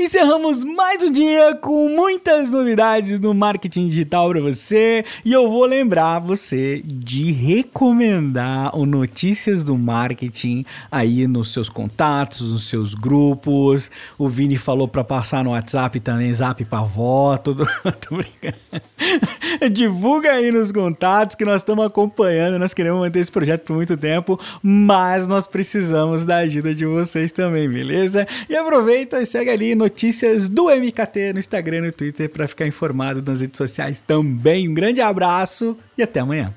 Encerramos 0.01 0.63
mais 0.63 1.03
um 1.03 1.11
dia 1.11 1.55
com 1.55 1.89
muitas 1.89 2.53
novidades 2.53 3.19
no 3.19 3.33
marketing 3.33 3.89
digital 3.89 4.29
para 4.29 4.39
você 4.39 5.03
e 5.25 5.33
eu 5.33 5.49
vou 5.49 5.65
lembrar 5.65 6.19
você 6.19 6.81
de 6.85 7.33
recomendar 7.33 8.73
o 8.77 8.85
Notícias 8.85 9.61
do 9.61 9.77
Marketing 9.77 10.65
aí 10.89 11.27
nos 11.27 11.51
seus 11.51 11.67
contatos, 11.67 12.49
nos 12.49 12.69
seus 12.69 12.93
grupos. 12.93 13.91
O 14.17 14.29
Vini 14.29 14.55
falou 14.55 14.87
para 14.87 15.03
passar 15.03 15.43
no 15.43 15.49
WhatsApp 15.49 15.99
também, 15.99 16.33
Zap 16.33 16.63
para 16.63 16.81
voto. 16.81 17.53
Tô 17.99 18.15
brincando. 18.15 19.69
Divulga 19.69 20.31
aí 20.31 20.49
nos 20.49 20.71
contatos 20.71 21.35
que 21.35 21.43
nós 21.43 21.59
estamos 21.61 21.85
acompanhando, 21.85 22.57
nós 22.57 22.73
queremos 22.73 23.01
manter 23.01 23.19
esse 23.19 23.31
projeto 23.31 23.63
por 23.63 23.75
muito 23.75 23.97
tempo, 23.97 24.39
mas 24.63 25.27
nós 25.27 25.45
precisamos 25.45 26.23
da 26.23 26.37
ajuda 26.37 26.73
de 26.73 26.85
vocês 26.85 27.33
também, 27.33 27.67
beleza? 27.67 28.25
E 28.47 28.55
aproveita 28.55 29.21
e 29.21 29.25
segue 29.25 29.49
ali 29.49 29.75
no 29.75 29.88
notícias 29.89 30.47
do 30.47 30.65
MKT 30.65 31.33
no 31.33 31.39
Instagram 31.39 31.77
e 31.77 31.81
no 31.81 31.91
Twitter 31.91 32.29
para 32.29 32.47
ficar 32.47 32.67
informado 32.67 33.23
nas 33.23 33.41
redes 33.41 33.57
sociais 33.57 33.99
também. 33.99 34.69
Um 34.69 34.73
grande 34.73 35.01
abraço 35.01 35.75
e 35.97 36.03
até 36.03 36.19
amanhã. 36.19 36.53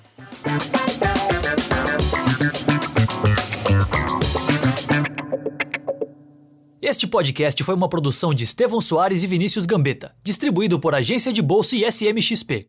Este 6.80 7.06
podcast 7.06 7.62
foi 7.64 7.74
uma 7.74 7.88
produção 7.88 8.34
de 8.34 8.44
Estevão 8.44 8.80
Soares 8.80 9.22
e 9.22 9.26
Vinícius 9.26 9.64
Gambetta, 9.64 10.14
distribuído 10.22 10.78
por 10.78 10.94
Agência 10.94 11.32
de 11.32 11.40
Bolsa 11.40 11.74
e 11.74 11.84
SMXP. 11.84 12.68